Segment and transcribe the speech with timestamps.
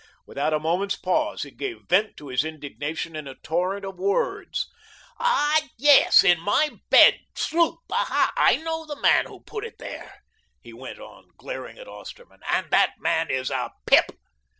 [0.25, 4.67] Without a moment's pause he gave vent to his indignation in a torrent of words.
[5.19, 8.33] "Ah, yes, in my bed, sloop, aha!
[8.35, 10.23] I know the man who put it there,"
[10.59, 14.17] he went on, glaring at Osterman, "and that man is a PIP.